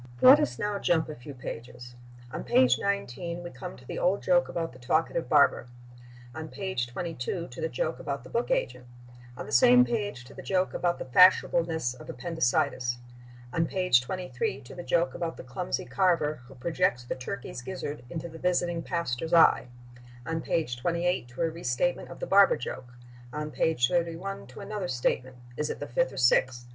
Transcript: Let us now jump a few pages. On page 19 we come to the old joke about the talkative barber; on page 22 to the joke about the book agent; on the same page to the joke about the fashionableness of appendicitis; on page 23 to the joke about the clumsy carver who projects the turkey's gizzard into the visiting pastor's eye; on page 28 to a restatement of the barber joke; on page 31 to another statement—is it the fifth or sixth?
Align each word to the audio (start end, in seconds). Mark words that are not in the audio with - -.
Let 0.19 0.39
us 0.39 0.57
now 0.57 0.79
jump 0.79 1.09
a 1.09 1.15
few 1.15 1.35
pages. 1.35 1.93
On 2.31 2.43
page 2.43 2.79
19 2.79 3.43
we 3.43 3.51
come 3.51 3.77
to 3.77 3.85
the 3.85 3.99
old 3.99 4.23
joke 4.23 4.49
about 4.49 4.73
the 4.73 4.79
talkative 4.79 5.29
barber; 5.29 5.67
on 6.33 6.47
page 6.47 6.87
22 6.87 7.47
to 7.49 7.61
the 7.61 7.69
joke 7.69 7.99
about 7.99 8.23
the 8.23 8.29
book 8.31 8.49
agent; 8.49 8.87
on 9.37 9.45
the 9.45 9.51
same 9.51 9.85
page 9.85 10.23
to 10.25 10.33
the 10.33 10.41
joke 10.41 10.73
about 10.73 10.97
the 10.97 11.05
fashionableness 11.05 11.93
of 11.93 12.09
appendicitis; 12.09 12.97
on 13.53 13.67
page 13.67 14.01
23 14.01 14.61
to 14.61 14.73
the 14.73 14.81
joke 14.81 15.13
about 15.13 15.37
the 15.37 15.43
clumsy 15.43 15.85
carver 15.85 16.41
who 16.47 16.55
projects 16.55 17.03
the 17.03 17.13
turkey's 17.13 17.61
gizzard 17.61 18.03
into 18.09 18.27
the 18.27 18.39
visiting 18.39 18.81
pastor's 18.81 19.35
eye; 19.35 19.67
on 20.25 20.41
page 20.41 20.77
28 20.77 21.27
to 21.27 21.41
a 21.43 21.49
restatement 21.51 22.09
of 22.09 22.19
the 22.19 22.25
barber 22.25 22.57
joke; 22.57 22.97
on 23.31 23.51
page 23.51 23.87
31 23.87 24.47
to 24.47 24.61
another 24.61 24.87
statement—is 24.87 25.69
it 25.69 25.79
the 25.79 25.85
fifth 25.87 26.11
or 26.11 26.17
sixth? 26.17 26.65